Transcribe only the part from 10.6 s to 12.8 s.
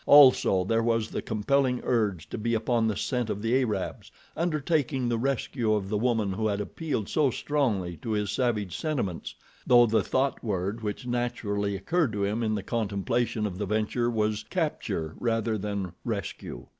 which naturally occurred to him in the